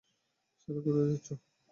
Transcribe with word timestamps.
সালি, 0.59 0.79
কোথায় 0.85 1.07
যাচ্ছো? 1.11 1.33